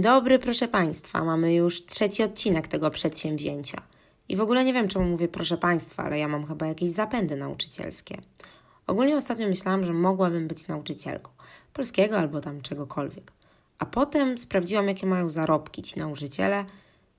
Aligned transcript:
Dzień 0.00 0.04
dobry, 0.04 0.38
proszę 0.38 0.68
Państwa. 0.68 1.24
Mamy 1.24 1.54
już 1.54 1.86
trzeci 1.86 2.22
odcinek 2.22 2.66
tego 2.66 2.90
przedsięwzięcia. 2.90 3.82
I 4.28 4.36
w 4.36 4.40
ogóle 4.40 4.64
nie 4.64 4.72
wiem, 4.72 4.88
czemu 4.88 5.04
mówię 5.04 5.28
proszę 5.28 5.56
Państwa, 5.56 6.02
ale 6.02 6.18
ja 6.18 6.28
mam 6.28 6.46
chyba 6.46 6.66
jakieś 6.66 6.90
zapędy 6.90 7.36
nauczycielskie. 7.36 8.18
Ogólnie 8.86 9.16
ostatnio 9.16 9.48
myślałam, 9.48 9.84
że 9.84 9.92
mogłabym 9.92 10.48
być 10.48 10.68
nauczycielką 10.68 11.30
polskiego 11.72 12.18
albo 12.18 12.40
tam 12.40 12.60
czegokolwiek. 12.60 13.32
A 13.78 13.86
potem 13.86 14.38
sprawdziłam, 14.38 14.88
jakie 14.88 15.06
mają 15.06 15.30
zarobki 15.30 15.82
ci 15.82 15.98
nauczyciele 15.98 16.64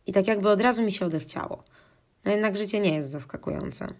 i 0.07 0.11
tak 0.11 0.27
jakby 0.27 0.49
od 0.49 0.61
razu 0.61 0.83
mi 0.83 0.91
się 0.91 1.05
odechciało. 1.05 1.63
No 2.25 2.31
jednak 2.31 2.57
życie 2.57 2.79
nie 2.79 2.95
jest 2.95 3.09
zaskakujące. 3.09 3.93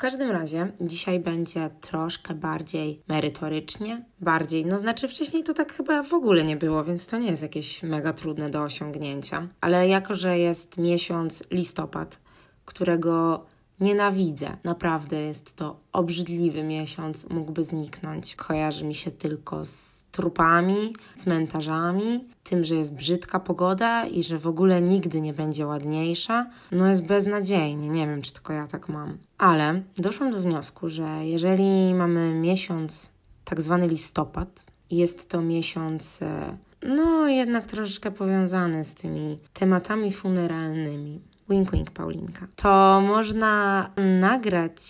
Każdym 0.00 0.30
razie 0.30 0.72
dzisiaj 0.80 1.20
będzie 1.20 1.70
troszkę 1.80 2.34
bardziej 2.34 3.02
merytorycznie, 3.08 4.04
bardziej, 4.20 4.66
no 4.66 4.78
znaczy 4.78 5.08
wcześniej 5.08 5.44
to 5.44 5.54
tak 5.54 5.72
chyba 5.72 6.02
w 6.02 6.14
ogóle 6.14 6.44
nie 6.44 6.56
było, 6.56 6.84
więc 6.84 7.06
to 7.06 7.18
nie 7.18 7.30
jest 7.30 7.42
jakieś 7.42 7.82
mega 7.82 8.12
trudne 8.12 8.50
do 8.50 8.62
osiągnięcia. 8.62 9.48
Ale 9.60 9.88
jako, 9.88 10.14
że 10.14 10.38
jest 10.38 10.78
miesiąc 10.78 11.44
listopad, 11.50 12.20
którego 12.64 13.44
Nienawidzę, 13.80 14.56
naprawdę 14.64 15.20
jest 15.20 15.56
to 15.56 15.76
obrzydliwy 15.92 16.62
miesiąc, 16.64 17.30
mógłby 17.30 17.64
zniknąć. 17.64 18.36
Kojarzy 18.36 18.84
mi 18.84 18.94
się 18.94 19.10
tylko 19.10 19.64
z 19.64 20.04
trupami, 20.12 20.94
cmentarzami, 21.16 22.24
tym, 22.44 22.64
że 22.64 22.74
jest 22.74 22.94
brzydka 22.94 23.40
pogoda 23.40 24.06
i 24.06 24.22
że 24.22 24.38
w 24.38 24.46
ogóle 24.46 24.82
nigdy 24.82 25.20
nie 25.20 25.32
będzie 25.32 25.66
ładniejsza. 25.66 26.50
No 26.72 26.86
jest 26.88 27.04
beznadziejnie, 27.04 27.88
nie 27.88 28.06
wiem, 28.06 28.22
czy 28.22 28.32
tylko 28.32 28.52
ja 28.52 28.66
tak 28.66 28.88
mam. 28.88 29.18
Ale 29.38 29.82
doszłam 29.96 30.30
do 30.30 30.38
wniosku, 30.38 30.88
że 30.88 31.26
jeżeli 31.26 31.94
mamy 31.94 32.34
miesiąc 32.34 33.10
tak 33.44 33.60
zwany 33.60 33.88
listopad, 33.88 34.66
jest 34.90 35.28
to 35.28 35.42
miesiąc 35.42 36.22
e, 36.22 36.56
no 36.82 37.28
jednak 37.28 37.66
troszeczkę 37.66 38.10
powiązany 38.10 38.84
z 38.84 38.94
tymi 38.94 39.38
tematami 39.52 40.12
funeralnymi 40.12 41.20
wink 41.50 41.70
wink 41.70 41.90
Paulinka, 41.90 42.46
to 42.56 43.00
można 43.00 43.90
nagrać 44.20 44.80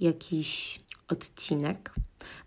jakiś 0.00 0.80
odcinek 1.08 1.94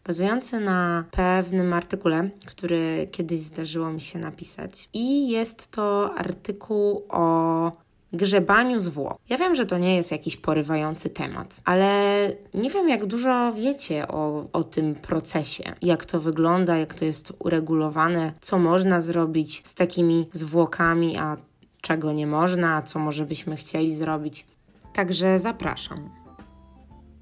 bazujący 0.08 0.60
na 0.60 1.04
pewnym 1.12 1.74
artykule, 1.74 2.30
który 2.46 3.08
kiedyś 3.12 3.40
zdarzyło 3.40 3.90
mi 3.90 4.02
się 4.02 4.20
napisać. 4.20 4.90
I 4.94 5.30
jest 5.30 5.72
to 5.72 6.14
artykuł 6.18 7.04
o 7.10 7.72
grzebaniu 8.14 8.80
zwłok. 8.80 9.18
Ja 9.30 9.38
wiem, 9.38 9.56
że 9.56 9.66
to 9.66 9.78
nie 9.78 9.96
jest 9.96 10.12
jakiś 10.12 10.38
porywający 10.38 11.10
temat, 11.10 11.58
ale 11.66 12.32
nie 12.54 12.70
wiem, 12.70 12.90
jak 12.90 13.06
dużo 13.06 13.54
wiecie 13.54 14.08
o, 14.08 14.46
o 14.54 14.64
tym 14.64 14.96
procesie, 14.96 15.74
jak 15.82 16.06
to 16.06 16.20
wygląda, 16.20 16.78
jak 16.78 16.94
to 16.94 17.06
jest 17.06 17.34
uregulowane, 17.40 18.34
co 18.42 18.60
można 18.60 19.02
zrobić 19.02 19.62
z 19.66 19.74
takimi 19.74 20.28
zwłokami, 20.34 21.18
a 21.18 21.38
czego 21.82 22.12
nie 22.12 22.28
można, 22.28 22.82
co 22.82 23.00
może 23.00 23.26
byśmy 23.26 23.56
chcieli 23.56 23.96
zrobić. 23.96 24.48
Także 24.94 25.40
zapraszam. 25.40 26.10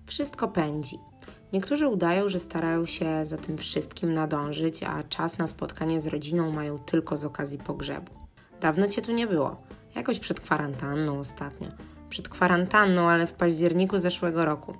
Wszystko 0.05 0.47
pędzi. 0.47 0.99
Niektórzy 1.53 1.87
udają, 1.87 2.29
że 2.29 2.39
starają 2.39 2.85
się 2.85 3.25
za 3.25 3.37
tym 3.37 3.57
wszystkim 3.57 4.13
nadążyć, 4.13 4.83
a 4.83 5.03
czas 5.03 5.37
na 5.37 5.47
spotkanie 5.47 6.01
z 6.01 6.07
rodziną 6.07 6.51
mają 6.51 6.79
tylko 6.79 7.17
z 7.17 7.25
okazji 7.25 7.57
pogrzebu. 7.57 8.11
Dawno 8.61 8.87
cię 8.87 9.01
tu 9.01 9.11
nie 9.11 9.27
było. 9.27 9.55
Jakoś 9.95 10.19
przed 10.19 10.39
kwarantanną 10.39 11.19
ostatnio. 11.19 11.67
Przed 12.09 12.29
kwarantanną, 12.29 13.09
ale 13.09 13.27
w 13.27 13.33
październiku 13.33 13.97
zeszłego 13.97 14.45
roku. 14.45 14.73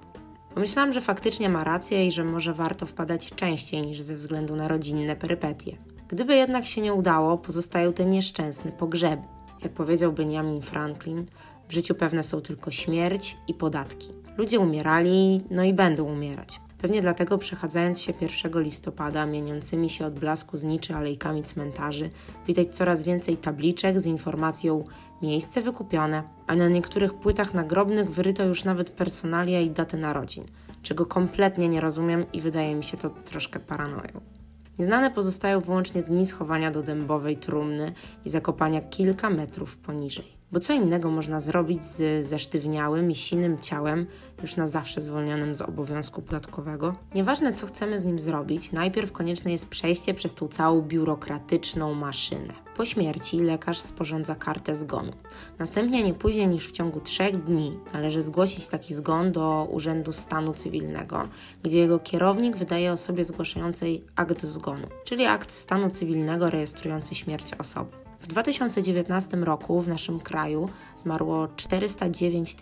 Pomyślałam, 0.54 0.94
że 0.94 1.02
faktycznie 1.02 1.50
ma 1.50 1.64
rację 1.64 2.08
i 2.08 2.12
że 2.12 2.24
może 2.24 2.54
warto 2.54 2.86
wpadać 2.86 3.30
częściej 3.36 3.82
niż 3.82 4.02
ze 4.02 4.16
względu 4.16 4.56
na 4.56 4.68
rodzinne 4.68 5.16
perypetie. 5.16 5.78
Gdyby 6.08 6.36
jednak 6.36 6.66
się 6.66 6.82
nie 6.82 6.94
udało, 6.94 7.38
pozostają 7.38 7.94
te 7.94 8.06
nieszczęsne 8.06 8.72
pogrzeby. 8.72 9.24
Jak 9.66 9.74
powiedział 9.74 10.14
Benjamin 10.14 10.62
Franklin, 10.62 11.26
w 11.70 11.74
życiu 11.74 11.96
pewne 11.96 12.24
są 12.24 12.42
tylko 12.42 12.72
śmierć 12.72 13.38
i 13.48 13.54
podatki. 13.54 14.10
Ludzie 14.38 14.60
umierali, 14.60 15.42
no 15.52 15.64
i 15.64 15.74
będą 15.74 16.04
umierać. 16.04 16.60
Pewnie 16.82 17.02
dlatego 17.02 17.38
przechadzając 17.38 18.02
się 18.02 18.14
1 18.22 18.64
listopada, 18.64 19.26
mieniącymi 19.26 19.90
się 19.90 20.06
od 20.06 20.20
blasku 20.20 20.58
zniczy 20.58 20.96
alejkami 20.96 21.44
cmentarzy, 21.44 22.10
widać 22.48 22.76
coraz 22.76 23.04
więcej 23.04 23.38
tabliczek 23.38 24.00
z 24.00 24.06
informacją 24.06 24.84
miejsce 25.22 25.62
wykupione, 25.62 26.24
a 26.48 26.56
na 26.56 26.68
niektórych 26.68 27.14
płytach 27.14 27.54
nagrobnych 27.54 28.12
wyryto 28.12 28.44
już 28.44 28.64
nawet 28.64 28.90
personalia 28.90 29.62
i 29.62 29.70
daty 29.70 29.98
narodzin, 29.98 30.44
czego 30.82 31.06
kompletnie 31.06 31.70
nie 31.70 31.82
rozumiem 31.82 32.26
i 32.34 32.42
wydaje 32.42 32.76
mi 32.76 32.84
się 32.84 32.98
to 32.98 33.10
troszkę 33.10 33.60
paranoją. 33.60 34.35
Nieznane 34.80 35.12
pozostają 35.12 35.60
wyłącznie 35.62 36.04
dni 36.04 36.26
schowania 36.26 36.72
do 36.72 36.84
dębowej 36.84 37.38
trumny 37.38 37.94
i 38.26 38.30
zakopania 38.30 38.82
kilka 38.82 39.30
metrów 39.30 39.78
poniżej. 39.78 40.35
Bo 40.52 40.60
co 40.60 40.74
innego 40.74 41.12
można 41.12 41.42
zrobić 41.42 41.86
z 41.86 42.26
zesztywniałym 42.26 43.12
i 43.12 43.16
sinym 43.16 43.60
ciałem, 43.60 44.06
już 44.42 44.56
na 44.56 44.68
zawsze 44.68 45.02
zwolnionym 45.02 45.56
z 45.56 45.62
obowiązku 45.62 46.22
podatkowego? 46.22 46.94
Nieważne, 47.16 47.54
co 47.54 47.68
chcemy 47.68 48.00
z 48.00 48.04
nim 48.04 48.20
zrobić, 48.20 48.72
najpierw 48.72 49.12
konieczne 49.12 49.52
jest 49.52 49.70
przejście 49.70 50.14
przez 50.14 50.34
tą 50.34 50.48
całą 50.48 50.82
biurokratyczną 50.82 51.94
maszynę. 51.94 52.54
Po 52.78 52.86
śmierci 52.86 53.40
lekarz 53.40 53.80
sporządza 53.80 54.36
kartę 54.36 54.76
zgonu. 54.76 55.12
Następnie 55.60 56.04
nie 56.04 56.14
później 56.14 56.48
niż 56.48 56.68
w 56.68 56.72
ciągu 56.72 57.00
trzech 57.00 57.44
dni 57.44 57.80
należy 57.94 58.22
zgłosić 58.22 58.68
taki 58.68 58.94
zgon 58.94 59.32
do 59.32 59.68
Urzędu 59.72 60.12
Stanu 60.12 60.54
Cywilnego, 60.54 61.28
gdzie 61.64 61.78
jego 61.78 62.00
kierownik 62.00 62.58
wydaje 62.58 62.92
osobie 62.92 63.24
zgłaszającej 63.24 64.04
akt 64.16 64.44
zgonu, 64.44 64.88
czyli 65.06 65.26
akt 65.26 65.52
stanu 65.52 65.90
cywilnego 65.90 66.50
rejestrujący 66.50 67.16
śmierć 67.16 67.54
osoby. 67.54 68.05
W 68.26 68.28
2019 68.28 69.38
roku 69.38 69.82
w 69.82 69.88
naszym 69.88 70.20
kraju 70.20 70.70
zmarło 70.98 71.48
409 71.56 72.56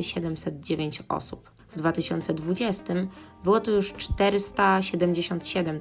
709 0.00 1.02
osób. 1.08 1.50
W 1.72 1.78
2020 1.78 2.94
było 3.44 3.60
to 3.60 3.70
już 3.70 3.92
477 3.92 5.80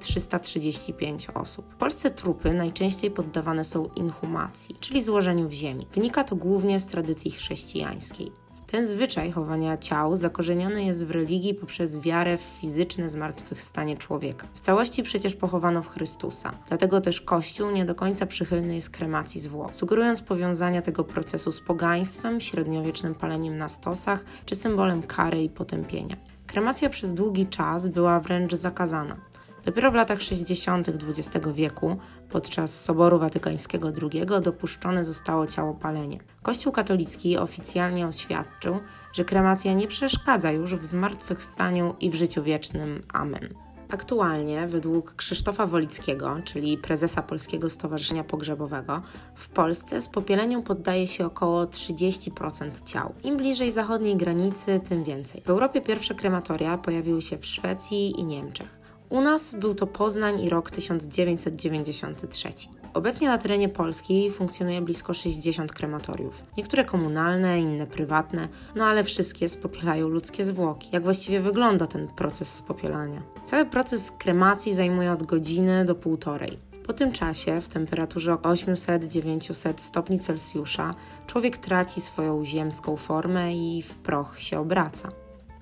335 0.00 1.26
osób. 1.34 1.74
W 1.74 1.76
Polsce 1.76 2.10
trupy 2.10 2.54
najczęściej 2.54 3.10
poddawane 3.10 3.64
są 3.64 3.88
inhumacji, 3.96 4.74
czyli 4.80 5.02
złożeniu 5.02 5.48
w 5.48 5.52
ziemi. 5.52 5.86
Wynika 5.94 6.24
to 6.24 6.36
głównie 6.36 6.80
z 6.80 6.86
tradycji 6.86 7.30
chrześcijańskiej. 7.30 8.32
Ten 8.72 8.86
zwyczaj 8.86 9.32
chowania 9.32 9.78
ciał 9.78 10.16
zakorzeniony 10.16 10.84
jest 10.84 11.06
w 11.06 11.10
religii 11.10 11.54
poprzez 11.54 11.98
wiarę 11.98 12.38
w 12.38 12.40
fizyczne 12.40 13.10
zmartwychwstanie 13.10 13.96
człowieka. 13.96 14.46
W 14.54 14.60
całości 14.60 15.02
przecież 15.02 15.34
pochowano 15.34 15.82
w 15.82 15.88
Chrystusa, 15.88 16.52
dlatego 16.68 17.00
też 17.00 17.20
Kościół 17.20 17.70
nie 17.70 17.84
do 17.84 17.94
końca 17.94 18.26
przychylny 18.26 18.74
jest 18.74 18.90
kremacji 18.90 19.40
zwłok, 19.40 19.76
sugerując 19.76 20.22
powiązania 20.22 20.82
tego 20.82 21.04
procesu 21.04 21.52
z 21.52 21.60
pogaństwem, 21.60 22.40
średniowiecznym 22.40 23.14
paleniem 23.14 23.58
na 23.58 23.68
stosach 23.68 24.24
czy 24.46 24.54
symbolem 24.54 25.02
kary 25.02 25.42
i 25.42 25.48
potępienia. 25.48 26.16
Kremacja 26.46 26.90
przez 26.90 27.14
długi 27.14 27.46
czas 27.46 27.88
była 27.88 28.20
wręcz 28.20 28.54
zakazana. 28.54 29.16
Dopiero 29.64 29.90
w 29.90 29.94
latach 29.94 30.22
60. 30.22 30.88
XX 30.88 31.46
wieku, 31.54 31.96
podczas 32.28 32.84
Soboru 32.84 33.18
Watykańskiego 33.18 33.92
II, 34.02 34.26
dopuszczone 34.42 35.04
zostało 35.04 35.46
ciałopalenie. 35.46 36.18
Kościół 36.42 36.72
katolicki 36.72 37.38
oficjalnie 37.38 38.06
oświadczył, 38.06 38.80
że 39.12 39.24
kremacja 39.24 39.72
nie 39.72 39.88
przeszkadza 39.88 40.52
już 40.52 40.74
w 40.74 40.84
zmartwychwstaniu 40.84 41.94
i 42.00 42.10
w 42.10 42.14
życiu 42.14 42.42
wiecznym. 42.42 43.02
Amen. 43.12 43.48
Aktualnie, 43.88 44.66
według 44.66 45.14
Krzysztofa 45.14 45.66
Wolickiego, 45.66 46.36
czyli 46.44 46.78
prezesa 46.78 47.22
Polskiego 47.22 47.70
Stowarzyszenia 47.70 48.24
Pogrzebowego, 48.24 49.02
w 49.34 49.48
Polsce 49.48 50.00
spopieleniu 50.00 50.62
poddaje 50.62 51.06
się 51.06 51.26
około 51.26 51.64
30% 51.64 52.84
ciał. 52.84 53.14
Im 53.24 53.36
bliżej 53.36 53.72
zachodniej 53.72 54.16
granicy, 54.16 54.80
tym 54.88 55.04
więcej. 55.04 55.42
W 55.44 55.50
Europie 55.50 55.80
pierwsze 55.80 56.14
krematoria 56.14 56.78
pojawiły 56.78 57.22
się 57.22 57.38
w 57.38 57.46
Szwecji 57.46 58.20
i 58.20 58.24
Niemczech. 58.24 58.81
U 59.12 59.20
nas 59.20 59.54
był 59.54 59.74
to 59.74 59.86
Poznań 59.86 60.40
i 60.40 60.48
rok 60.48 60.70
1993. 60.70 62.48
Obecnie 62.94 63.28
na 63.28 63.38
terenie 63.38 63.68
Polski 63.68 64.30
funkcjonuje 64.30 64.80
blisko 64.80 65.14
60 65.14 65.72
krematoriów. 65.72 66.42
Niektóre 66.56 66.84
komunalne, 66.84 67.60
inne 67.60 67.86
prywatne, 67.86 68.48
no 68.76 68.84
ale 68.84 69.04
wszystkie 69.04 69.48
spopielają 69.48 70.08
ludzkie 70.08 70.44
zwłoki. 70.44 70.88
Jak 70.92 71.04
właściwie 71.04 71.40
wygląda 71.40 71.86
ten 71.86 72.08
proces 72.08 72.54
spopielania? 72.54 73.22
Cały 73.46 73.66
proces 73.66 74.12
kremacji 74.18 74.74
zajmuje 74.74 75.12
od 75.12 75.22
godziny 75.22 75.84
do 75.84 75.94
półtorej. 75.94 76.58
Po 76.86 76.92
tym 76.92 77.12
czasie, 77.12 77.60
w 77.60 77.68
temperaturze 77.68 78.32
800-900 78.32 79.72
stopni 79.76 80.18
Celsjusza, 80.18 80.94
człowiek 81.26 81.56
traci 81.56 82.00
swoją 82.00 82.44
ziemską 82.44 82.96
formę 82.96 83.54
i 83.54 83.82
w 83.82 83.94
proch 83.94 84.40
się 84.40 84.58
obraca. 84.58 85.08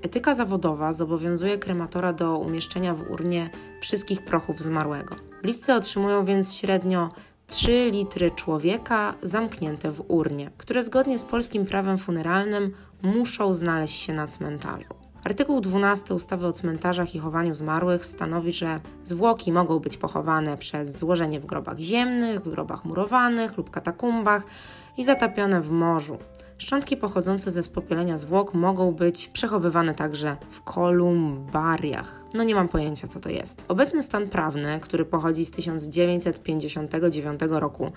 Etyka 0.02 0.34
zawodowa 0.34 0.92
zobowiązuje 0.92 1.58
krematora 1.58 2.12
do 2.12 2.38
umieszczenia 2.38 2.94
w 2.94 3.10
urnie 3.10 3.50
wszystkich 3.80 4.22
prochów 4.24 4.60
zmarłego. 4.60 5.16
Bliscy 5.42 5.74
otrzymują 5.74 6.24
więc 6.24 6.54
średnio 6.54 7.08
3 7.46 7.90
litry 7.90 8.30
człowieka 8.30 9.14
zamknięte 9.22 9.90
w 9.90 10.04
urnie, 10.08 10.50
które 10.58 10.82
zgodnie 10.82 11.18
z 11.18 11.22
polskim 11.24 11.66
prawem 11.66 11.98
funeralnym 11.98 12.74
muszą 13.02 13.52
znaleźć 13.52 14.00
się 14.00 14.12
na 14.12 14.26
cmentarzu. 14.26 14.94
Artykuł 15.24 15.60
12 15.60 16.14
ustawy 16.14 16.46
o 16.46 16.52
cmentarzach 16.52 17.14
i 17.14 17.18
chowaniu 17.18 17.54
zmarłych 17.54 18.06
stanowi, 18.06 18.52
że 18.52 18.80
zwłoki 19.04 19.52
mogą 19.52 19.78
być 19.78 19.96
pochowane 19.96 20.56
przez 20.56 20.98
złożenie 20.98 21.40
w 21.40 21.46
grobach 21.46 21.78
ziemnych, 21.78 22.40
w 22.40 22.50
grobach 22.50 22.84
murowanych 22.84 23.56
lub 23.56 23.70
katakumbach 23.70 24.42
i 24.96 25.04
zatapione 25.04 25.60
w 25.60 25.70
morzu. 25.70 26.18
Szczątki 26.60 26.96
pochodzące 26.96 27.50
ze 27.50 27.62
spopielenia 27.62 28.18
zwłok 28.18 28.54
mogą 28.54 28.92
być 28.92 29.28
przechowywane 29.28 29.94
także 29.94 30.36
w 30.50 30.62
kolumbariach. 30.62 32.24
No 32.34 32.44
nie 32.44 32.54
mam 32.54 32.68
pojęcia, 32.68 33.08
co 33.08 33.20
to 33.20 33.28
jest. 33.28 33.64
Obecny 33.68 34.02
stan 34.02 34.28
prawny, 34.28 34.80
który 34.80 35.04
pochodzi 35.04 35.44
z 35.44 35.50
1959 35.50 37.40
roku, 37.48 37.92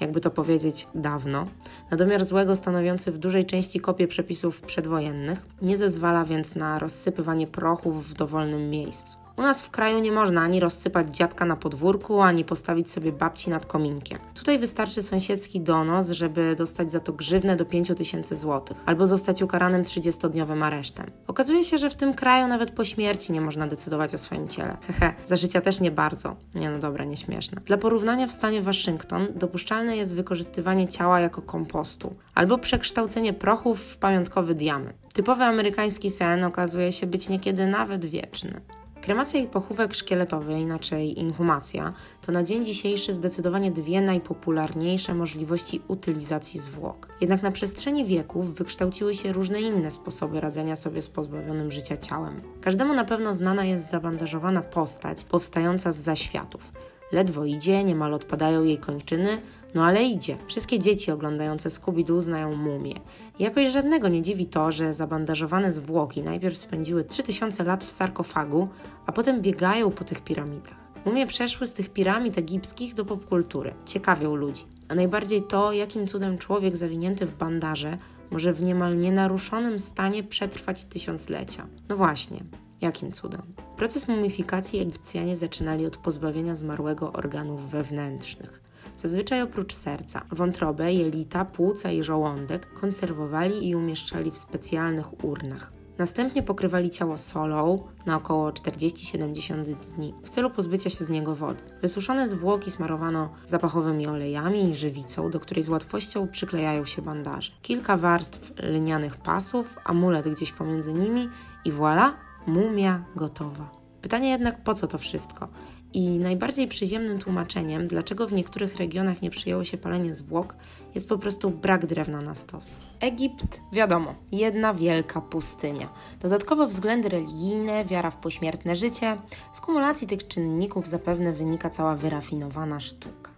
jakby 0.00 0.20
to 0.20 0.30
powiedzieć, 0.30 0.88
dawno, 0.94 1.46
na 1.90 1.96
domiar 1.96 2.24
złego 2.24 2.56
stanowiący 2.56 3.12
w 3.12 3.18
dużej 3.18 3.46
części 3.46 3.80
kopię 3.80 4.08
przepisów 4.08 4.60
przedwojennych, 4.60 5.46
nie 5.62 5.78
zezwala 5.78 6.24
więc 6.24 6.54
na 6.54 6.78
rozsypywanie 6.78 7.46
prochów 7.46 8.08
w 8.08 8.14
dowolnym 8.14 8.70
miejscu. 8.70 9.27
U 9.38 9.42
nas 9.42 9.62
w 9.62 9.70
kraju 9.70 9.98
nie 9.98 10.12
można 10.12 10.42
ani 10.42 10.60
rozsypać 10.60 11.16
dziadka 11.16 11.44
na 11.44 11.56
podwórku, 11.56 12.20
ani 12.20 12.44
postawić 12.44 12.90
sobie 12.90 13.12
babci 13.12 13.50
nad 13.50 13.66
kominkiem. 13.66 14.18
Tutaj 14.34 14.58
wystarczy 14.58 15.02
sąsiedzki 15.02 15.60
donos, 15.60 16.10
żeby 16.10 16.54
dostać 16.56 16.90
za 16.90 17.00
to 17.00 17.12
grzywnę 17.12 17.56
do 17.56 17.64
5000 17.64 18.36
zł, 18.36 18.76
albo 18.86 19.06
zostać 19.06 19.42
ukaranym 19.42 19.84
30-dniowym 19.84 20.62
aresztem. 20.62 21.06
Okazuje 21.26 21.64
się, 21.64 21.78
że 21.78 21.90
w 21.90 21.94
tym 21.94 22.14
kraju 22.14 22.46
nawet 22.46 22.70
po 22.70 22.84
śmierci 22.84 23.32
nie 23.32 23.40
można 23.40 23.66
decydować 23.66 24.14
o 24.14 24.18
swoim 24.18 24.48
ciele. 24.48 24.76
Hehe, 24.86 25.14
za 25.24 25.36
życia 25.36 25.60
też 25.60 25.80
nie 25.80 25.90
bardzo. 25.90 26.36
Nie 26.54 26.70
no 26.70 26.78
dobra, 26.78 27.04
nieśmieszne. 27.04 27.60
Dla 27.66 27.76
porównania 27.76 28.26
w 28.26 28.32
stanie 28.32 28.62
Waszyngton 28.62 29.26
dopuszczalne 29.34 29.96
jest 29.96 30.14
wykorzystywanie 30.14 30.88
ciała 30.88 31.20
jako 31.20 31.42
kompostu, 31.42 32.14
albo 32.34 32.58
przekształcenie 32.58 33.32
prochów 33.32 33.80
w 33.80 33.98
pamiątkowy 33.98 34.54
diament. 34.54 34.96
Typowy 35.14 35.44
amerykański 35.44 36.10
sen 36.10 36.44
okazuje 36.44 36.92
się 36.92 37.06
być 37.06 37.28
niekiedy 37.28 37.66
nawet 37.66 38.04
wieczny. 38.06 38.60
Kremacja 39.02 39.40
i 39.40 39.46
pochówek 39.46 39.94
szkieletowy, 39.94 40.60
inaczej 40.60 41.20
inhumacja, 41.20 41.92
to 42.22 42.32
na 42.32 42.42
dzień 42.42 42.64
dzisiejszy 42.64 43.12
zdecydowanie 43.12 43.70
dwie 43.70 44.00
najpopularniejsze 44.00 45.14
możliwości 45.14 45.82
utylizacji 45.88 46.60
zwłok. 46.60 47.08
Jednak 47.20 47.42
na 47.42 47.50
przestrzeni 47.50 48.04
wieków 48.04 48.54
wykształciły 48.54 49.14
się 49.14 49.32
różne 49.32 49.60
inne 49.60 49.90
sposoby 49.90 50.40
radzenia 50.40 50.76
sobie 50.76 51.02
z 51.02 51.08
pozbawionym 51.08 51.72
życia 51.72 51.96
ciałem. 51.96 52.40
Każdemu 52.60 52.94
na 52.94 53.04
pewno 53.04 53.34
znana 53.34 53.64
jest 53.64 53.90
zabandażowana 53.90 54.62
postać 54.62 55.24
powstająca 55.24 55.92
z 55.92 55.96
zaświatów. 55.96 56.72
Ledwo 57.12 57.44
idzie, 57.44 57.84
niemal 57.84 58.14
odpadają 58.14 58.62
jej 58.62 58.78
kończyny, 58.78 59.38
no 59.74 59.84
ale 59.84 60.02
idzie. 60.02 60.36
Wszystkie 60.46 60.78
dzieci 60.78 61.10
oglądające 61.10 61.68
Scooby-Doo 61.68 62.20
znają 62.20 62.56
mumię. 62.56 62.94
Jakoś 63.38 63.68
żadnego 63.68 64.08
nie 64.08 64.22
dziwi 64.22 64.46
to, 64.46 64.72
że 64.72 64.94
zabandażowane 64.94 65.72
zwłoki 65.72 66.22
najpierw 66.22 66.58
spędziły 66.58 67.04
3000 67.04 67.64
lat 67.64 67.84
w 67.84 67.90
sarkofagu, 67.90 68.68
a 69.06 69.12
potem 69.12 69.42
biegają 69.42 69.90
po 69.90 70.04
tych 70.04 70.20
piramidach. 70.20 70.88
Mumie 71.04 71.26
przeszły 71.26 71.66
z 71.66 71.72
tych 71.72 71.90
piramid 71.90 72.38
egipskich 72.38 72.94
do 72.94 73.04
popkultury. 73.04 73.74
Ciekawią 73.86 74.34
ludzi. 74.34 74.66
A 74.88 74.94
najbardziej 74.94 75.42
to, 75.42 75.72
jakim 75.72 76.06
cudem 76.06 76.38
człowiek 76.38 76.76
zawinięty 76.76 77.26
w 77.26 77.36
bandaże 77.36 77.96
może 78.30 78.52
w 78.52 78.62
niemal 78.62 78.98
nienaruszonym 78.98 79.78
stanie 79.78 80.22
przetrwać 80.22 80.84
tysiąclecia. 80.84 81.66
No 81.88 81.96
właśnie, 81.96 82.40
Jakim 82.80 83.12
cudem? 83.12 83.42
Proces 83.76 84.08
mumifikacji 84.08 84.80
Egipcjanie 84.80 85.36
zaczynali 85.36 85.86
od 85.86 85.96
pozbawienia 85.96 86.56
zmarłego 86.56 87.12
organów 87.12 87.70
wewnętrznych. 87.70 88.67
Zazwyczaj 88.98 89.42
oprócz 89.42 89.74
serca, 89.74 90.22
wątrobę, 90.30 90.92
jelita, 90.92 91.44
płuca 91.44 91.90
i 91.90 92.02
żołądek 92.02 92.72
konserwowali 92.72 93.68
i 93.68 93.76
umieszczali 93.76 94.30
w 94.30 94.38
specjalnych 94.38 95.24
urnach. 95.24 95.72
Następnie 95.98 96.42
pokrywali 96.42 96.90
ciało 96.90 97.18
solą 97.18 97.84
na 98.06 98.16
około 98.16 98.50
40-70 98.50 99.62
dni 99.96 100.14
w 100.24 100.28
celu 100.28 100.50
pozbycia 100.50 100.90
się 100.90 101.04
z 101.04 101.08
niego 101.08 101.34
wody. 101.34 101.62
Wysuszone 101.82 102.28
zwłoki 102.28 102.70
smarowano 102.70 103.30
zapachowymi 103.46 104.06
olejami 104.06 104.70
i 104.70 104.74
żywicą, 104.74 105.30
do 105.30 105.40
której 105.40 105.62
z 105.62 105.68
łatwością 105.68 106.28
przyklejają 106.28 106.84
się 106.84 107.02
bandaże. 107.02 107.52
Kilka 107.62 107.96
warstw 107.96 108.52
lnianych 108.62 109.16
pasów, 109.16 109.76
amulet 109.84 110.28
gdzieś 110.28 110.52
pomiędzy 110.52 110.94
nimi 110.94 111.28
i 111.64 111.72
voilà, 111.72 112.10
mumia 112.46 113.04
gotowa. 113.16 113.70
Pytanie 114.02 114.30
jednak, 114.30 114.62
po 114.64 114.74
co 114.74 114.86
to 114.86 114.98
wszystko? 114.98 115.48
I 115.92 116.18
najbardziej 116.18 116.68
przyziemnym 116.68 117.18
tłumaczeniem, 117.18 117.86
dlaczego 117.86 118.26
w 118.26 118.32
niektórych 118.32 118.76
regionach 118.76 119.22
nie 119.22 119.30
przyjęło 119.30 119.64
się 119.64 119.78
palenie 119.78 120.14
zwłok, 120.14 120.56
jest 120.94 121.08
po 121.08 121.18
prostu 121.18 121.50
brak 121.50 121.86
drewna 121.86 122.20
na 122.20 122.34
stos. 122.34 122.76
Egipt, 123.00 123.62
wiadomo, 123.72 124.14
jedna 124.32 124.74
wielka 124.74 125.20
pustynia. 125.20 125.88
Dodatkowo 126.20 126.66
względy 126.66 127.08
religijne, 127.08 127.84
wiara 127.84 128.10
w 128.10 128.16
pośmiertne 128.16 128.76
życie. 128.76 129.16
Z 129.52 129.60
kumulacji 129.60 130.06
tych 130.06 130.28
czynników 130.28 130.88
zapewne 130.88 131.32
wynika 131.32 131.70
cała 131.70 131.96
wyrafinowana 131.96 132.80
sztuka. 132.80 133.30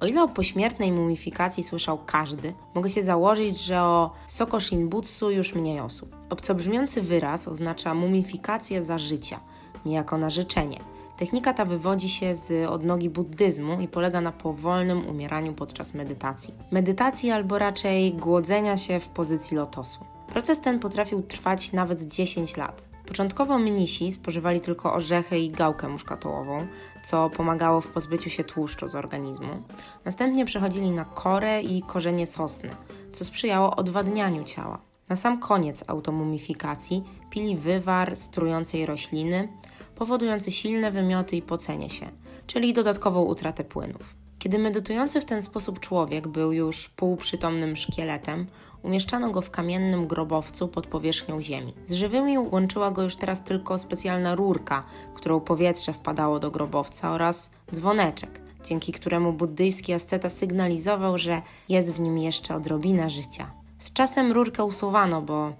O 0.00 0.06
ile 0.06 0.22
o 0.22 0.28
pośmiertnej 0.28 0.92
mumifikacji 0.92 1.62
słyszał 1.62 1.98
każdy, 2.06 2.54
mogę 2.74 2.90
się 2.90 3.02
założyć, 3.02 3.60
że 3.60 3.82
o 3.82 4.10
Soko 4.28 4.60
Shinbutsu 4.60 5.30
już 5.30 5.54
mniej 5.54 5.80
osób. 5.80 6.16
Obcobrzmiący 6.30 7.02
wyraz 7.02 7.48
oznacza 7.48 7.94
mumifikację 7.94 8.82
za 8.82 8.98
życia, 8.98 9.40
niejako 9.86 10.18
na 10.18 10.30
życzenie– 10.30 10.80
Technika 11.16 11.52
ta 11.52 11.64
wywodzi 11.64 12.08
się 12.08 12.34
z 12.34 12.68
odnogi 12.70 13.10
buddyzmu 13.10 13.80
i 13.80 13.88
polega 13.88 14.20
na 14.20 14.32
powolnym 14.32 15.06
umieraniu 15.06 15.52
podczas 15.52 15.94
medytacji. 15.94 16.54
Medytacji 16.70 17.30
albo 17.30 17.58
raczej 17.58 18.14
głodzenia 18.14 18.76
się 18.76 19.00
w 19.00 19.08
pozycji 19.08 19.56
lotosu. 19.56 20.04
Proces 20.28 20.60
ten 20.60 20.78
potrafił 20.78 21.22
trwać 21.22 21.72
nawet 21.72 22.02
10 22.02 22.56
lat. 22.56 22.88
Początkowo 23.06 23.58
mnisi 23.58 24.12
spożywali 24.12 24.60
tylko 24.60 24.94
orzechy 24.94 25.38
i 25.38 25.50
gałkę 25.50 25.88
muszkatołową, 25.88 26.66
co 27.02 27.30
pomagało 27.30 27.80
w 27.80 27.88
pozbyciu 27.88 28.30
się 28.30 28.44
tłuszczu 28.44 28.88
z 28.88 28.94
organizmu. 28.94 29.62
Następnie 30.04 30.44
przechodzili 30.44 30.90
na 30.90 31.04
korę 31.04 31.62
i 31.62 31.82
korzenie 31.82 32.26
sosny, 32.26 32.70
co 33.12 33.24
sprzyjało 33.24 33.76
odwadnianiu 33.76 34.44
ciała. 34.44 34.78
Na 35.08 35.16
sam 35.16 35.40
koniec 35.40 35.84
automumifikacji 35.86 37.04
pili 37.30 37.56
wywar 37.56 38.16
strującej 38.16 38.86
rośliny, 38.86 39.48
powodujący 39.94 40.52
silne 40.52 40.90
wymioty 40.90 41.36
i 41.36 41.42
pocenie 41.42 41.90
się, 41.90 42.08
czyli 42.46 42.72
dodatkową 42.72 43.22
utratę 43.22 43.64
płynów. 43.64 44.14
Kiedy 44.38 44.58
medytujący 44.58 45.20
w 45.20 45.24
ten 45.24 45.42
sposób 45.42 45.80
człowiek 45.80 46.28
był 46.28 46.52
już 46.52 46.88
półprzytomnym 46.88 47.76
szkieletem, 47.76 48.46
umieszczano 48.82 49.30
go 49.30 49.40
w 49.40 49.50
kamiennym 49.50 50.06
grobowcu 50.06 50.68
pod 50.68 50.86
powierzchnią 50.86 51.42
ziemi. 51.42 51.74
Z 51.86 51.92
żywymi 51.92 52.38
łączyła 52.38 52.90
go 52.90 53.02
już 53.02 53.16
teraz 53.16 53.44
tylko 53.44 53.78
specjalna 53.78 54.34
rurka, 54.34 54.84
którą 55.14 55.40
powietrze 55.40 55.92
wpadało 55.92 56.38
do 56.38 56.50
grobowca 56.50 57.10
oraz 57.10 57.50
dzwoneczek, 57.72 58.40
dzięki 58.64 58.92
któremu 58.92 59.32
buddyjski 59.32 59.92
asceta 59.92 60.30
sygnalizował, 60.30 61.18
że 61.18 61.42
jest 61.68 61.92
w 61.92 62.00
nim 62.00 62.18
jeszcze 62.18 62.54
odrobina 62.54 63.08
życia. 63.08 63.50
Z 63.78 63.92
czasem 63.92 64.32
rurkę 64.32 64.64
usuwano, 64.64 65.22
bo 65.22 65.52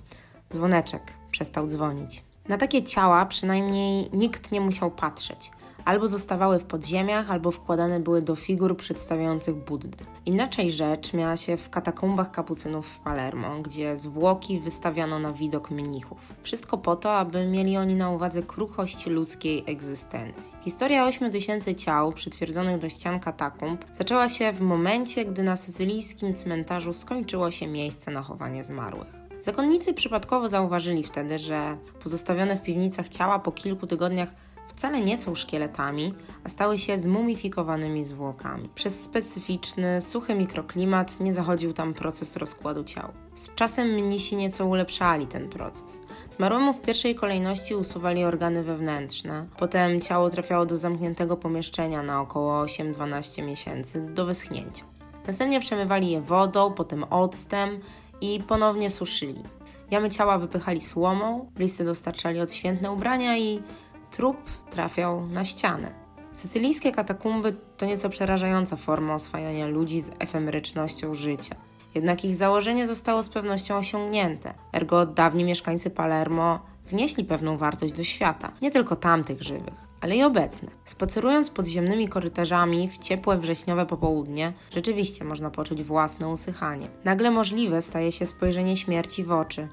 dzwoneczek 0.52 1.12
przestał 1.30 1.66
dzwonić. 1.66 2.22
Na 2.48 2.58
takie 2.58 2.82
ciała 2.82 3.26
przynajmniej 3.26 4.10
nikt 4.12 4.52
nie 4.52 4.60
musiał 4.60 4.90
patrzeć. 4.90 5.50
Albo 5.84 6.08
zostawały 6.08 6.58
w 6.58 6.64
podziemiach, 6.64 7.30
albo 7.30 7.50
wkładane 7.50 8.00
były 8.00 8.22
do 8.22 8.36
figur 8.36 8.76
przedstawiających 8.76 9.54
Buddę. 9.54 10.04
Inaczej 10.26 10.72
rzecz 10.72 11.12
miała 11.12 11.36
się 11.36 11.56
w 11.56 11.70
katakumbach 11.70 12.30
kapucynów 12.30 12.86
w 12.86 13.00
Palermo, 13.00 13.62
gdzie 13.62 13.96
zwłoki 13.96 14.60
wystawiano 14.60 15.18
na 15.18 15.32
widok 15.32 15.70
mnichów. 15.70 16.18
Wszystko 16.42 16.78
po 16.78 16.96
to, 16.96 17.12
aby 17.16 17.46
mieli 17.46 17.76
oni 17.76 17.94
na 17.94 18.10
uwadze 18.10 18.42
kruchość 18.42 19.06
ludzkiej 19.06 19.64
egzystencji. 19.66 20.56
Historia 20.62 21.06
8 21.06 21.32
tysięcy 21.32 21.74
ciał 21.74 22.12
przytwierdzonych 22.12 22.78
do 22.78 22.88
ścian 22.88 23.20
katakumb 23.20 23.84
zaczęła 23.92 24.28
się 24.28 24.52
w 24.52 24.60
momencie, 24.60 25.24
gdy 25.24 25.42
na 25.42 25.56
sycylijskim 25.56 26.34
cmentarzu 26.34 26.92
skończyło 26.92 27.50
się 27.50 27.66
miejsce 27.66 28.10
na 28.10 28.22
chowanie 28.22 28.64
zmarłych. 28.64 29.23
Zakonnicy 29.44 29.94
przypadkowo 29.94 30.48
zauważyli 30.48 31.02
wtedy, 31.02 31.38
że 31.38 31.76
pozostawione 32.02 32.56
w 32.56 32.62
piwnicach 32.62 33.08
ciała 33.08 33.38
po 33.38 33.52
kilku 33.52 33.86
tygodniach 33.86 34.28
wcale 34.68 35.00
nie 35.00 35.18
są 35.18 35.34
szkieletami, 35.34 36.14
a 36.44 36.48
stały 36.48 36.78
się 36.78 36.98
zmumifikowanymi 36.98 38.04
zwłokami. 38.04 38.68
Przez 38.74 39.02
specyficzny, 39.02 40.00
suchy 40.00 40.34
mikroklimat 40.34 41.20
nie 41.20 41.32
zachodził 41.32 41.72
tam 41.72 41.94
proces 41.94 42.36
rozkładu 42.36 42.84
ciał. 42.84 43.12
Z 43.34 43.54
czasem 43.54 43.88
mnisi 43.88 44.36
nieco 44.36 44.66
ulepszali 44.66 45.26
ten 45.26 45.48
proces. 45.48 46.00
Zmarłemu 46.30 46.72
w 46.72 46.80
pierwszej 46.80 47.14
kolejności 47.14 47.74
usuwali 47.74 48.24
organy 48.24 48.62
wewnętrzne, 48.62 49.46
potem 49.58 50.00
ciało 50.00 50.30
trafiało 50.30 50.66
do 50.66 50.76
zamkniętego 50.76 51.36
pomieszczenia 51.36 52.02
na 52.02 52.20
około 52.20 52.64
8-12 52.64 53.42
miesięcy 53.42 54.00
do 54.14 54.26
wyschnięcia. 54.26 54.84
Następnie 55.26 55.60
przemywali 55.60 56.10
je 56.10 56.20
wodą, 56.20 56.72
potem 56.72 57.04
octem 57.04 57.80
i 58.21 58.40
ponownie 58.49 58.90
suszyli. 58.90 59.42
Jamy 59.90 60.11
ciała 60.11 60.38
wypychali 60.38 60.80
słomą, 60.80 61.50
bliscy 61.54 61.85
dostarczali 61.85 62.40
odświętne 62.40 62.92
ubrania 62.92 63.38
i 63.38 63.62
trup 64.11 64.37
trafiał 64.71 65.26
na 65.26 65.44
ścianę. 65.44 66.04
Sycylijskie 66.33 66.92
katakumby 66.92 67.56
to 67.76 67.87
nieco 67.87 68.09
przerażająca 68.09 68.76
forma 68.76 69.14
oswajania 69.14 69.66
ludzi 69.66 70.00
z 70.00 70.11
efemerycznością 70.18 71.14
życia. 71.14 71.54
Jednak 71.94 72.25
ich 72.25 72.35
założenie 72.35 72.87
zostało 72.87 73.23
z 73.23 73.28
pewnością 73.28 73.76
osiągnięte, 73.76 74.54
ergo 74.73 75.06
dawni 75.06 75.44
mieszkańcy 75.44 75.90
Palermo 75.90 76.61
wnieśli 76.90 77.25
pewną 77.25 77.56
wartość 77.56 77.92
do 77.94 78.04
świata, 78.04 78.52
nie 78.62 78.71
tylko 78.71 78.97
tamtych 78.97 79.42
żywych, 79.42 79.75
ale 80.04 80.16
i 80.16 80.23
obecnych. 80.23 80.78
Spacerując 80.84 81.50
podziemnymi 81.50 82.08
korytarzami 82.08 82.88
w 82.88 82.99
ciepłe 82.99 83.38
wrześniowe 83.38 83.87
popołudnie, 83.87 84.52
rzeczywiście 84.75 85.25
można 85.25 85.50
poczuć 85.50 85.82
własne 85.82 86.28
usychanie. 86.28 86.88
Nagle 87.04 87.30
możliwe 87.30 87.82
staje 87.82 88.12
się 88.12 88.26
spojrzenie 88.26 88.76
śmierci 88.76 89.25
w 89.25 89.32
oczy, 89.32 89.68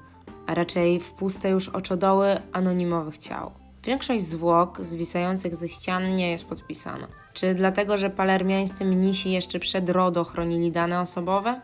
a 0.46 0.54
raczej 0.54 1.00
w 1.00 1.10
puste 1.10 1.50
już 1.50 1.68
oczodoły 1.68 2.40
anonimowych 2.52 3.18
ciał. 3.18 3.50
Większość 3.84 4.24
zwłok 4.24 4.80
zwisających 4.80 5.56
ze 5.56 5.68
ścian 5.68 6.14
nie 6.14 6.30
jest 6.30 6.44
podpisana. 6.44 7.06
Czy 7.32 7.54
dlatego, 7.54 7.96
że 7.96 8.10
palermiańscy 8.10 8.84
mnisi 8.84 9.32
jeszcze 9.32 9.58
przed 9.58 9.90
RODO 9.90 10.24
chronili 10.24 10.72
dane 10.72 11.00
osobowe? 11.00 11.60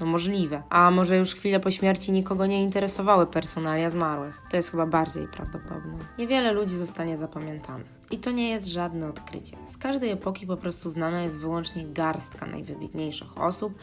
No 0.00 0.06
możliwe. 0.06 0.62
A 0.70 0.90
może 0.90 1.16
już 1.16 1.34
chwilę 1.34 1.60
po 1.60 1.70
śmierci 1.70 2.12
nikogo 2.12 2.46
nie 2.46 2.62
interesowały 2.62 3.26
personalia 3.26 3.90
zmarłych? 3.90 4.42
To 4.50 4.56
jest 4.56 4.70
chyba 4.70 4.86
bardziej 4.86 5.28
prawdopodobne. 5.28 6.04
Niewiele 6.18 6.52
ludzi 6.52 6.76
zostanie 6.76 7.16
zapamiętanych. 7.16 7.86
I 8.10 8.18
to 8.18 8.30
nie 8.30 8.50
jest 8.50 8.68
żadne 8.68 9.08
odkrycie. 9.08 9.56
Z 9.66 9.76
każdej 9.76 10.10
epoki 10.10 10.46
po 10.46 10.56
prostu 10.56 10.90
znana 10.90 11.22
jest 11.22 11.38
wyłącznie 11.38 11.84
garstka 11.86 12.46
najwybitniejszych 12.46 13.38
osób, 13.38 13.74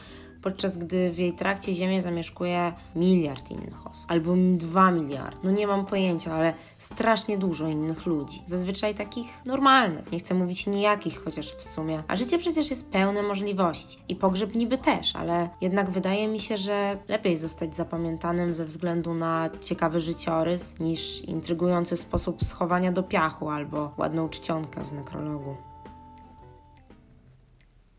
podczas 0.43 0.77
gdy 0.77 1.11
w 1.11 1.17
jej 1.17 1.33
trakcie 1.33 1.73
Ziemię 1.73 2.01
zamieszkuje 2.01 2.73
miliard 2.95 3.51
innych 3.51 3.87
osób, 3.87 4.05
albo 4.07 4.33
dwa 4.57 4.91
miliardy. 4.91 5.37
No 5.43 5.51
nie 5.51 5.67
mam 5.67 5.85
pojęcia, 5.85 6.33
ale 6.33 6.53
strasznie 6.77 7.37
dużo 7.37 7.67
innych 7.67 8.05
ludzi. 8.05 8.43
Zazwyczaj 8.45 8.95
takich 8.95 9.27
normalnych, 9.45 10.11
nie 10.11 10.19
chcę 10.19 10.33
mówić 10.33 10.67
nijakich, 10.67 11.23
chociaż 11.23 11.55
w 11.55 11.63
sumie. 11.63 12.03
A 12.07 12.15
życie 12.15 12.37
przecież 12.37 12.69
jest 12.69 12.91
pełne 12.91 13.23
możliwości. 13.23 13.97
I 14.07 14.15
pogrzeb 14.15 14.55
niby 14.55 14.77
też, 14.77 15.15
ale 15.15 15.49
jednak 15.61 15.89
wydaje 15.89 16.27
mi 16.27 16.39
się, 16.39 16.57
że 16.57 16.97
lepiej 17.07 17.37
zostać 17.37 17.75
zapamiętanym 17.75 18.55
ze 18.55 18.65
względu 18.65 19.13
na 19.13 19.49
ciekawy 19.61 20.01
życiorys 20.01 20.79
niż 20.79 21.21
intrygujący 21.21 21.97
sposób 21.97 22.43
schowania 22.43 22.91
do 22.91 23.03
piachu 23.03 23.49
albo 23.49 23.91
ładną 23.97 24.29
czcionkę 24.29 24.83
w 24.83 24.93
nekrologu. 24.93 25.72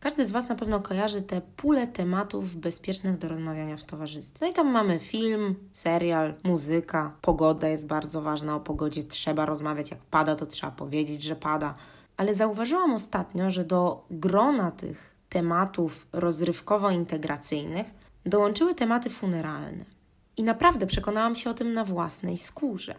Każdy 0.05 0.25
z 0.25 0.31
Was 0.31 0.49
na 0.49 0.55
pewno 0.55 0.79
kojarzy 0.79 1.21
te 1.21 1.41
pulę 1.41 1.87
tematów 1.87 2.55
bezpiecznych 2.55 3.17
do 3.17 3.27
rozmawiania 3.27 3.77
w 3.77 3.83
towarzystwie. 3.83 4.45
No 4.45 4.51
i 4.51 4.53
tam 4.53 4.67
mamy 4.67 4.99
film, 4.99 5.55
serial, 5.71 6.33
muzyka, 6.43 7.15
pogoda 7.21 7.67
jest 7.67 7.87
bardzo 7.87 8.21
ważna, 8.21 8.55
o 8.55 8.59
pogodzie 8.59 9.03
trzeba 9.03 9.45
rozmawiać, 9.45 9.91
jak 9.91 9.99
pada, 9.99 10.35
to 10.35 10.45
trzeba 10.45 10.71
powiedzieć, 10.71 11.23
że 11.23 11.35
pada. 11.35 11.75
Ale 12.17 12.33
zauważyłam 12.33 12.93
ostatnio, 12.93 13.51
że 13.51 13.63
do 13.63 14.05
grona 14.11 14.71
tych 14.71 15.15
tematów 15.29 16.07
rozrywkowo-integracyjnych 16.13 17.85
dołączyły 18.25 18.75
tematy 18.75 19.09
funeralne. 19.09 19.85
I 20.37 20.43
naprawdę 20.43 20.87
przekonałam 20.87 21.35
się 21.35 21.49
o 21.49 21.53
tym 21.53 21.73
na 21.73 21.83
własnej 21.83 22.37
skórze. 22.37 22.95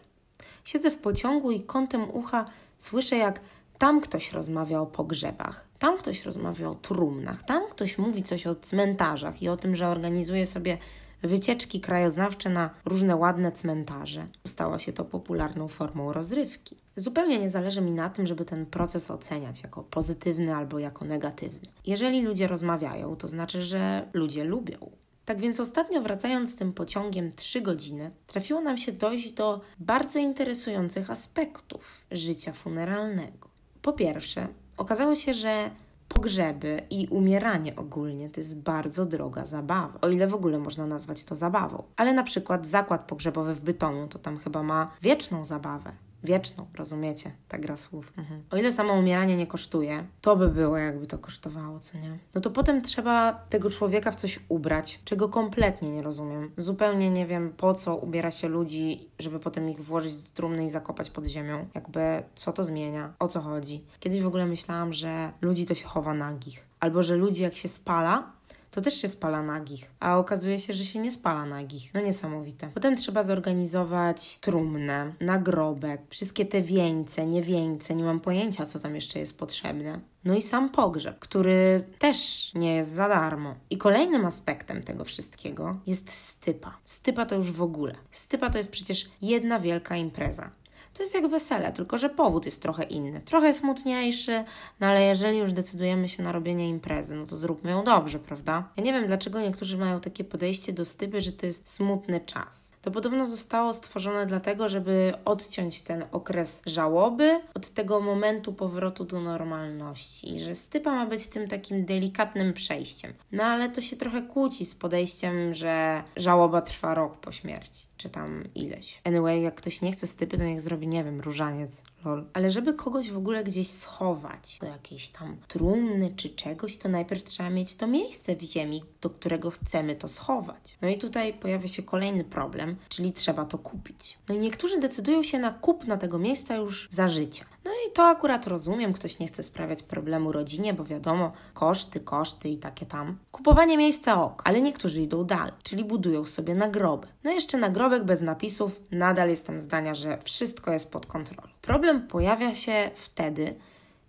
Siedzę 0.64 0.90
w 0.90 0.98
pociągu 0.98 1.50
i 1.50 1.60
kątem 1.60 2.10
ucha 2.10 2.44
słyszę, 2.78 3.16
jak 3.16 3.40
tam 3.78 4.00
ktoś 4.00 4.32
rozmawia 4.32 4.80
o 4.80 4.86
pogrzebach, 4.86 5.66
tam 5.78 5.98
ktoś 5.98 6.24
rozmawia 6.24 6.70
o 6.70 6.74
trumnach, 6.74 7.42
tam 7.42 7.62
ktoś 7.70 7.98
mówi 7.98 8.22
coś 8.22 8.46
o 8.46 8.54
cmentarzach 8.54 9.42
i 9.42 9.48
o 9.48 9.56
tym, 9.56 9.76
że 9.76 9.88
organizuje 9.88 10.46
sobie 10.46 10.78
wycieczki 11.22 11.80
krajoznawcze 11.80 12.50
na 12.50 12.70
różne 12.84 13.16
ładne 13.16 13.52
cmentarze. 13.52 14.26
Stało 14.46 14.78
się 14.78 14.92
to 14.92 15.04
popularną 15.04 15.68
formą 15.68 16.12
rozrywki. 16.12 16.76
Zupełnie 16.96 17.38
nie 17.38 17.50
zależy 17.50 17.80
mi 17.80 17.92
na 17.92 18.10
tym, 18.10 18.26
żeby 18.26 18.44
ten 18.44 18.66
proces 18.66 19.10
oceniać 19.10 19.62
jako 19.62 19.82
pozytywny 19.82 20.54
albo 20.54 20.78
jako 20.78 21.04
negatywny. 21.04 21.68
Jeżeli 21.86 22.22
ludzie 22.22 22.46
rozmawiają, 22.46 23.16
to 23.16 23.28
znaczy, 23.28 23.62
że 23.62 24.08
ludzie 24.12 24.44
lubią. 24.44 24.90
Tak 25.24 25.40
więc 25.40 25.60
ostatnio 25.60 26.00
wracając 26.00 26.56
tym 26.56 26.72
pociągiem 26.72 27.32
3 27.32 27.60
godziny, 27.60 28.10
trafiło 28.26 28.60
nam 28.60 28.78
się 28.78 28.92
dojść 28.92 29.32
do 29.32 29.60
bardzo 29.78 30.18
interesujących 30.18 31.10
aspektów 31.10 32.04
życia 32.10 32.52
funeralnego. 32.52 33.55
Po 33.86 33.92
pierwsze, 33.92 34.48
okazało 34.76 35.14
się, 35.14 35.34
że 35.34 35.70
pogrzeby 36.08 36.82
i 36.90 37.08
umieranie 37.10 37.76
ogólnie 37.76 38.30
to 38.30 38.40
jest 38.40 38.60
bardzo 38.60 39.06
droga 39.06 39.46
zabawa, 39.46 39.98
o 40.00 40.08
ile 40.08 40.26
w 40.26 40.34
ogóle 40.34 40.58
można 40.58 40.86
nazwać 40.86 41.24
to 41.24 41.34
zabawą. 41.34 41.82
Ale 41.96 42.12
na 42.12 42.22
przykład 42.22 42.66
zakład 42.66 43.04
pogrzebowy 43.04 43.54
w 43.54 43.60
Bytomiu 43.60 44.08
to 44.08 44.18
tam 44.18 44.38
chyba 44.38 44.62
ma 44.62 44.90
wieczną 45.02 45.44
zabawę 45.44 45.92
wieczną, 46.26 46.66
rozumiecie? 46.74 47.30
Ta 47.48 47.58
gra 47.58 47.76
słów. 47.76 48.12
Mhm. 48.18 48.42
O 48.50 48.56
ile 48.56 48.72
samo 48.72 48.94
umieranie 48.94 49.36
nie 49.36 49.46
kosztuje, 49.46 50.06
to 50.20 50.36
by 50.36 50.48
było, 50.48 50.76
jakby 50.76 51.06
to 51.06 51.18
kosztowało, 51.18 51.78
co 51.78 51.98
nie? 51.98 52.18
No 52.34 52.40
to 52.40 52.50
potem 52.50 52.82
trzeba 52.82 53.32
tego 53.32 53.70
człowieka 53.70 54.10
w 54.10 54.16
coś 54.16 54.40
ubrać, 54.48 55.00
czego 55.04 55.28
kompletnie 55.28 55.90
nie 55.90 56.02
rozumiem. 56.02 56.50
Zupełnie 56.56 57.10
nie 57.10 57.26
wiem, 57.26 57.52
po 57.56 57.74
co 57.74 57.96
ubiera 57.96 58.30
się 58.30 58.48
ludzi, 58.48 59.08
żeby 59.18 59.40
potem 59.40 59.70
ich 59.70 59.80
włożyć 59.80 60.16
do 60.16 60.28
trumny 60.34 60.64
i 60.64 60.70
zakopać 60.70 61.10
pod 61.10 61.24
ziemią. 61.24 61.66
Jakby, 61.74 62.22
co 62.34 62.52
to 62.52 62.64
zmienia? 62.64 63.12
O 63.18 63.28
co 63.28 63.40
chodzi? 63.40 63.84
Kiedyś 64.00 64.22
w 64.22 64.26
ogóle 64.26 64.46
myślałam, 64.46 64.92
że 64.92 65.32
ludzi 65.40 65.66
to 65.66 65.74
się 65.74 65.86
chowa 65.86 66.14
nagich. 66.14 66.66
Albo, 66.80 67.02
że 67.02 67.16
ludzi 67.16 67.42
jak 67.42 67.54
się 67.54 67.68
spala, 67.68 68.32
to 68.76 68.82
też 68.82 68.94
się 68.94 69.08
spala 69.08 69.42
nagich, 69.42 69.90
a 70.00 70.18
okazuje 70.18 70.58
się, 70.58 70.72
że 70.72 70.84
się 70.84 70.98
nie 70.98 71.10
spala 71.10 71.46
nagich. 71.46 71.94
No 71.94 72.00
niesamowite. 72.00 72.70
Potem 72.74 72.96
trzeba 72.96 73.22
zorganizować 73.22 74.38
trumnę, 74.40 75.12
nagrobek, 75.20 76.00
wszystkie 76.10 76.46
te 76.46 76.62
wieńce, 76.62 77.26
nie 77.26 77.42
wieńce, 77.42 77.94
nie 77.94 78.04
mam 78.04 78.20
pojęcia, 78.20 78.66
co 78.66 78.78
tam 78.78 78.94
jeszcze 78.94 79.18
jest 79.18 79.38
potrzebne. 79.38 80.00
No 80.24 80.34
i 80.34 80.42
sam 80.42 80.68
pogrzeb, 80.68 81.18
który 81.18 81.84
też 81.98 82.50
nie 82.54 82.74
jest 82.74 82.92
za 82.92 83.08
darmo. 83.08 83.54
I 83.70 83.78
kolejnym 83.78 84.24
aspektem 84.24 84.82
tego 84.82 85.04
wszystkiego 85.04 85.76
jest 85.86 86.10
stypa. 86.10 86.78
Stypa 86.84 87.26
to 87.26 87.34
już 87.34 87.52
w 87.52 87.62
ogóle. 87.62 87.94
Stypa 88.10 88.50
to 88.50 88.58
jest 88.58 88.70
przecież 88.70 89.10
jedna 89.22 89.60
wielka 89.60 89.96
impreza. 89.96 90.50
To 90.96 91.02
jest 91.02 91.14
jak 91.14 91.26
wesele, 91.28 91.72
tylko 91.72 91.98
że 91.98 92.08
powód 92.08 92.46
jest 92.46 92.62
trochę 92.62 92.84
inny. 92.84 93.20
Trochę 93.20 93.52
smutniejszy, 93.52 94.44
no 94.80 94.86
ale 94.86 95.02
jeżeli 95.02 95.38
już 95.38 95.52
decydujemy 95.52 96.08
się 96.08 96.22
na 96.22 96.32
robienie 96.32 96.68
imprezy, 96.68 97.16
no 97.16 97.26
to 97.26 97.36
zróbmy 97.36 97.70
ją 97.70 97.84
dobrze, 97.84 98.18
prawda? 98.18 98.68
Ja 98.76 98.82
nie 98.82 98.92
wiem, 98.92 99.06
dlaczego 99.06 99.40
niektórzy 99.40 99.78
mają 99.78 100.00
takie 100.00 100.24
podejście 100.24 100.72
do 100.72 100.84
stypy, 100.84 101.20
że 101.20 101.32
to 101.32 101.46
jest 101.46 101.68
smutny 101.68 102.20
czas. 102.20 102.65
To 102.86 102.90
podobno 102.90 103.26
zostało 103.26 103.72
stworzone 103.72 104.26
dlatego, 104.26 104.68
żeby 104.68 105.12
odciąć 105.24 105.82
ten 105.82 106.04
okres 106.12 106.62
żałoby 106.66 107.40
od 107.54 107.68
tego 107.68 108.00
momentu 108.00 108.52
powrotu 108.52 109.04
do 109.04 109.20
normalności 109.20 110.34
i 110.34 110.40
że 110.40 110.54
stypa 110.54 110.92
ma 110.94 111.06
być 111.06 111.28
tym 111.28 111.48
takim 111.48 111.84
delikatnym 111.84 112.52
przejściem. 112.52 113.12
No 113.32 113.44
ale 113.44 113.70
to 113.70 113.80
się 113.80 113.96
trochę 113.96 114.22
kłóci 114.22 114.66
z 114.66 114.74
podejściem, 114.74 115.54
że 115.54 116.02
żałoba 116.16 116.62
trwa 116.62 116.94
rok 116.94 117.16
po 117.16 117.32
śmierci 117.32 117.86
czy 117.96 118.08
tam 118.08 118.44
ileś. 118.54 119.00
Anyway, 119.04 119.42
jak 119.42 119.54
ktoś 119.54 119.82
nie 119.82 119.92
chce 119.92 120.06
stypy, 120.06 120.38
to 120.38 120.44
niech 120.44 120.60
zrobi, 120.60 120.88
nie 120.88 121.04
wiem, 121.04 121.20
różaniec, 121.20 121.82
lol. 122.04 122.24
Ale 122.32 122.50
żeby 122.50 122.74
kogoś 122.74 123.10
w 123.10 123.16
ogóle 123.16 123.44
gdzieś 123.44 123.70
schować, 123.70 124.58
do 124.60 124.66
jakiejś 124.66 125.08
tam 125.08 125.36
trumny 125.48 126.12
czy 126.16 126.28
czegoś, 126.28 126.78
to 126.78 126.88
najpierw 126.88 127.24
trzeba 127.24 127.50
mieć 127.50 127.76
to 127.76 127.86
miejsce 127.86 128.36
w 128.36 128.42
ziemi, 128.42 128.84
do 129.00 129.10
którego 129.10 129.50
chcemy 129.50 129.96
to 129.96 130.08
schować. 130.08 130.78
No 130.82 130.88
i 130.88 130.98
tutaj 130.98 131.34
pojawia 131.34 131.68
się 131.68 131.82
kolejny 131.82 132.24
problem, 132.24 132.75
czyli 132.88 133.12
trzeba 133.12 133.44
to 133.44 133.58
kupić. 133.58 134.18
No 134.28 134.34
i 134.34 134.38
niektórzy 134.38 134.80
decydują 134.80 135.22
się 135.22 135.38
na 135.38 135.50
kupno 135.50 135.96
tego 135.96 136.18
miejsca 136.18 136.56
już 136.56 136.88
za 136.90 137.08
życia. 137.08 137.44
No 137.64 137.70
i 137.70 137.92
to 137.92 138.04
akurat 138.04 138.46
rozumiem, 138.46 138.92
ktoś 138.92 139.18
nie 139.18 139.26
chce 139.26 139.42
sprawiać 139.42 139.82
problemu 139.82 140.32
rodzinie, 140.32 140.74
bo 140.74 140.84
wiadomo, 140.84 141.32
koszty, 141.54 142.00
koszty 142.00 142.48
i 142.48 142.58
takie 142.58 142.86
tam. 142.86 143.18
Kupowanie 143.32 143.76
miejsca 143.78 144.22
ok, 144.22 144.42
ale 144.44 144.60
niektórzy 144.60 145.02
idą 145.02 145.24
dalej, 145.24 145.52
czyli 145.62 145.84
budują 145.84 146.24
sobie 146.24 146.54
nagrobek. 146.54 147.10
No 147.24 147.30
jeszcze 147.30 147.58
nagrobek 147.58 148.04
bez 148.04 148.20
napisów, 148.20 148.80
nadal 148.90 149.28
jestem 149.28 149.60
zdania, 149.60 149.94
że 149.94 150.18
wszystko 150.24 150.72
jest 150.72 150.90
pod 150.90 151.06
kontrolą. 151.06 151.48
Problem 151.62 152.06
pojawia 152.06 152.54
się 152.54 152.90
wtedy, 152.94 153.54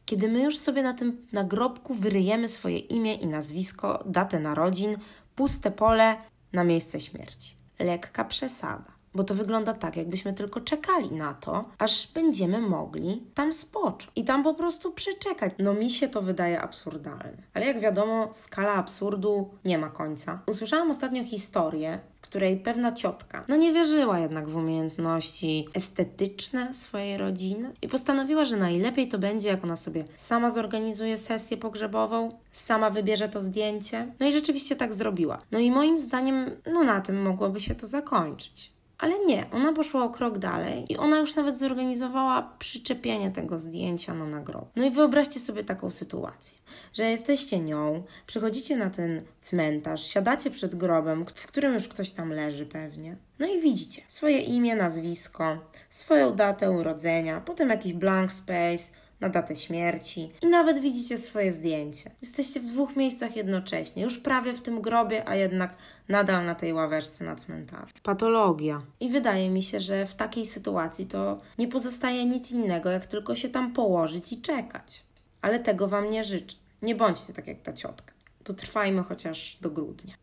kiedy 0.05 0.27
my 0.27 0.43
już 0.43 0.57
sobie 0.57 0.83
na 0.83 0.93
tym 0.93 1.27
nagrobku 1.31 1.93
wyryjemy 1.93 2.47
swoje 2.47 2.77
imię 2.77 3.15
i 3.15 3.27
nazwisko, 3.27 4.03
datę 4.05 4.39
narodzin, 4.39 4.97
puste 5.35 5.71
pole 5.71 6.15
na 6.53 6.63
miejsce 6.63 6.99
śmierci. 6.99 7.56
Lekka 7.79 8.25
przesada 8.25 8.97
bo 9.17 9.23
to 9.23 9.35
wygląda 9.35 9.73
tak, 9.73 9.97
jakbyśmy 9.97 10.33
tylko 10.33 10.61
czekali 10.61 11.11
na 11.11 11.33
to, 11.33 11.65
aż 11.77 12.13
będziemy 12.13 12.61
mogli 12.61 13.23
tam 13.33 13.53
spocząć 13.53 14.11
i 14.15 14.23
tam 14.23 14.43
po 14.43 14.53
prostu 14.53 14.91
przeczekać. 14.91 15.53
No 15.59 15.73
mi 15.73 15.91
się 15.91 16.07
to 16.07 16.21
wydaje 16.21 16.61
absurdalne. 16.61 17.43
Ale 17.53 17.65
jak 17.65 17.79
wiadomo, 17.79 18.29
skala 18.31 18.73
absurdu 18.73 19.49
nie 19.65 19.77
ma 19.77 19.89
końca. 19.89 20.39
Usłyszałam 20.47 20.91
ostatnio 20.91 21.23
historię, 21.23 21.99
której 22.27 22.57
pewna 22.57 22.91
ciotka, 22.91 23.43
no 23.47 23.55
nie 23.55 23.73
wierzyła 23.73 24.19
jednak 24.19 24.49
w 24.49 24.55
umiejętności 24.55 25.67
estetyczne 25.73 26.73
swojej 26.73 27.17
rodziny 27.17 27.71
i 27.81 27.87
postanowiła, 27.87 28.45
że 28.45 28.57
najlepiej 28.57 29.07
to 29.07 29.19
będzie, 29.19 29.47
jak 29.47 29.63
ona 29.63 29.75
sobie 29.75 30.03
sama 30.15 30.51
zorganizuje 30.51 31.17
sesję 31.17 31.57
pogrzebową, 31.57 32.29
sama 32.51 32.89
wybierze 32.89 33.29
to 33.29 33.41
zdjęcie. 33.41 34.11
No 34.19 34.27
i 34.27 34.31
rzeczywiście 34.31 34.75
tak 34.75 34.93
zrobiła. 34.93 35.41
No 35.51 35.59
i 35.59 35.71
moim 35.71 35.97
zdaniem, 35.97 36.51
no 36.73 36.83
na 36.83 37.01
tym 37.01 37.21
mogłoby 37.21 37.59
się 37.59 37.75
to 37.75 37.87
zakończyć. 37.87 38.76
Ale 38.97 39.25
nie, 39.25 39.45
ona 39.51 39.73
poszła 39.73 40.03
o 40.03 40.09
krok 40.09 40.37
dalej 40.37 40.85
i 40.89 40.97
ona 40.97 41.17
już 41.17 41.35
nawet 41.35 41.59
zorganizowała 41.59 42.55
przyczepienie 42.59 43.31
tego 43.31 43.59
zdjęcia 43.59 44.13
na 44.13 44.25
nagrobek. 44.25 44.69
No 44.75 44.85
i 44.85 44.91
wyobraźcie 44.91 45.39
sobie 45.39 45.63
taką 45.63 45.91
sytuację, 45.91 46.57
że 46.93 47.03
jesteście 47.03 47.59
nią, 47.59 48.03
przychodzicie 48.27 48.77
na 48.77 48.89
ten 48.89 49.21
cmentarz, 49.41 50.03
siadacie 50.03 50.51
przed 50.51 50.75
grobem, 50.75 51.25
w 51.35 51.47
którym 51.47 51.73
już 51.73 51.87
ktoś 51.87 52.09
tam 52.09 52.29
leży 52.31 52.65
pewnie. 52.65 53.15
No 53.39 53.47
i 53.47 53.61
widzicie 53.61 54.01
swoje 54.07 54.39
imię, 54.39 54.75
nazwisko, 54.75 55.57
swoją 55.89 56.35
datę 56.35 56.71
urodzenia, 56.71 57.41
potem 57.41 57.69
jakiś 57.69 57.93
blank 57.93 58.31
space, 58.31 58.83
na 59.19 59.29
datę 59.29 59.55
śmierci 59.55 60.31
i 60.41 60.47
nawet 60.47 60.79
widzicie 60.79 61.17
swoje 61.17 61.51
zdjęcie. 61.51 62.11
Jesteście 62.21 62.59
w 62.59 62.65
dwóch 62.65 62.95
miejscach 62.95 63.35
jednocześnie, 63.35 64.03
już 64.03 64.17
prawie 64.17 64.53
w 64.53 64.61
tym 64.61 64.81
grobie, 64.81 65.29
a 65.29 65.35
jednak 65.35 65.75
nadal 66.09 66.45
na 66.45 66.55
tej 66.55 66.73
ławeczce 66.73 67.23
na 67.23 67.35
cmentarzu. 67.35 67.93
Patologia. 68.03 68.81
I 68.99 69.09
wydaje 69.09 69.49
mi 69.49 69.63
się, 69.63 69.79
że 69.79 70.05
w 70.05 70.15
takiej 70.15 70.45
sytuacji 70.45 71.05
to 71.05 71.37
nie 71.57 71.67
pozostaje 71.67 72.25
nic 72.25 72.51
innego, 72.51 72.89
jak 72.89 73.05
tylko 73.05 73.35
się 73.35 73.49
tam 73.49 73.73
położyć 73.73 74.33
i 74.33 74.41
czekać. 74.41 75.03
Ale 75.41 75.59
tego 75.59 75.87
Wam 75.87 76.09
nie 76.09 76.23
życzę. 76.23 76.57
Nie 76.81 76.95
bądźcie 76.95 77.33
tak 77.33 77.47
jak 77.47 77.61
ta 77.61 77.73
ciotka. 77.73 78.13
To 78.43 78.53
trwajmy 78.53 79.03
chociaż 79.03 79.57
do 79.61 79.69
grudnia. 79.69 80.15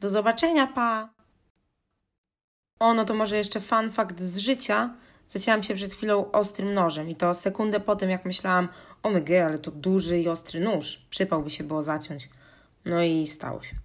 Do 0.00 0.08
zobaczenia, 0.08 0.66
pa! 0.66 1.08
O, 2.78 2.94
no 2.94 3.04
to 3.04 3.14
może 3.14 3.36
jeszcze 3.36 3.60
fun 3.60 3.90
fact 3.90 4.20
z 4.20 4.38
życia. 4.38 4.94
Zacięłam 5.32 5.62
się 5.62 5.74
przed 5.74 5.94
chwilą 5.94 6.30
ostrym 6.30 6.74
nożem 6.74 7.10
i 7.10 7.16
to 7.16 7.34
sekundę 7.34 7.80
po 7.80 7.96
tym, 7.96 8.10
jak 8.10 8.24
myślałam, 8.24 8.68
o 9.02 9.10
my 9.10 9.44
ale 9.44 9.58
to 9.58 9.70
duży 9.70 10.20
i 10.20 10.28
ostry 10.28 10.60
nóż, 10.60 11.06
przypał 11.10 11.42
by 11.42 11.50
się 11.50 11.64
było 11.64 11.82
zaciąć. 11.82 12.28
No 12.84 13.02
i 13.02 13.26
stało 13.26 13.62
się. 13.62 13.76